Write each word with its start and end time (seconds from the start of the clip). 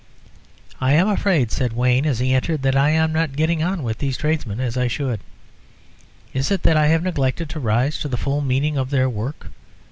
"I 0.79 0.93
am 0.93 1.07
afraid," 1.07 1.51
said 1.51 1.73
Wayne, 1.73 2.07
as 2.07 2.17
he 2.17 2.33
entered, 2.33 2.63
"that 2.63 2.75
I 2.75 2.89
am 2.89 3.13
not 3.13 3.35
getting 3.35 3.61
on 3.61 3.83
with 3.83 3.99
these 3.99 4.17
tradesmen 4.17 4.59
as 4.59 4.75
I 4.75 4.87
should. 4.87 5.19
Is 6.33 6.49
it 6.49 6.63
that 6.63 6.75
I 6.75 6.87
have 6.87 7.03
neglected 7.03 7.49
to 7.51 7.59
rise 7.59 7.99
to 7.99 8.07
the 8.07 8.17
full 8.17 8.41
meaning 8.41 8.77
of 8.79 8.89
their 8.89 9.07
work? 9.07 9.51